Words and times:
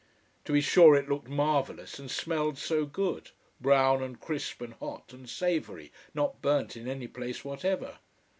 To 0.45 0.53
be 0.53 0.61
sure 0.61 0.95
it 0.95 1.07
looked 1.07 1.29
marvellous, 1.29 1.99
and 1.99 2.09
smelled 2.09 2.57
so 2.57 2.87
good: 2.87 3.29
brown, 3.59 4.01
and 4.01 4.19
crisp, 4.19 4.59
and 4.59 4.73
hot, 4.73 5.13
and 5.13 5.29
savoury, 5.29 5.91
not 6.15 6.41
burnt 6.41 6.75
in 6.75 6.87
any 6.87 7.05
place 7.07 7.45
whatever. 7.45 7.99